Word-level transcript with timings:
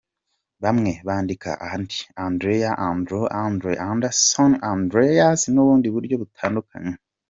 Bamwe 0.63 0.91
bandika 1.07 1.51
Andi, 1.71 1.99
Andrea, 2.27 2.71
Andrew, 2.89 3.23
Andres, 3.45 3.77
Anderson, 3.91 4.51
Andreas 4.73 5.39
n’ubundi 5.53 5.87
buryo 5.93 6.15
butandukanye. 6.21 6.93